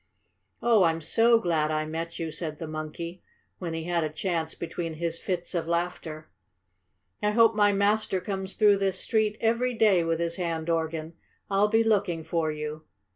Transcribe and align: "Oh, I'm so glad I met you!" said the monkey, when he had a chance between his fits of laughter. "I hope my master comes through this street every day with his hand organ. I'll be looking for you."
"Oh, 0.63 0.81
I'm 0.81 0.99
so 0.99 1.37
glad 1.37 1.69
I 1.69 1.85
met 1.85 2.17
you!" 2.17 2.31
said 2.31 2.57
the 2.57 2.65
monkey, 2.65 3.21
when 3.59 3.75
he 3.75 3.83
had 3.83 4.03
a 4.03 4.09
chance 4.09 4.55
between 4.55 4.95
his 4.95 5.19
fits 5.19 5.53
of 5.53 5.67
laughter. 5.67 6.31
"I 7.21 7.29
hope 7.29 7.53
my 7.53 7.71
master 7.71 8.19
comes 8.19 8.55
through 8.55 8.77
this 8.77 8.99
street 8.99 9.37
every 9.39 9.75
day 9.75 10.03
with 10.03 10.19
his 10.19 10.37
hand 10.37 10.71
organ. 10.71 11.13
I'll 11.51 11.69
be 11.69 11.83
looking 11.83 12.23
for 12.23 12.51
you." 12.51 12.85